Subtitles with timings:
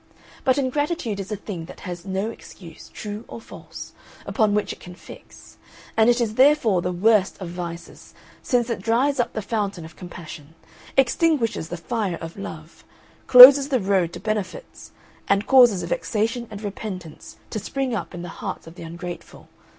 [0.43, 3.93] But ingratitude is a thing that has no excuse, true or false,
[4.25, 5.59] upon which it can fix;
[5.95, 9.95] and it is therefore the worst of vices, since it dries up the fountain of
[9.95, 10.55] compassion,
[10.97, 12.83] extinguishes the fire of love,
[13.27, 14.91] closes the road to benefits,
[15.27, 19.49] and causes vexation and repentance to spring up in the hearts of the ungrateful.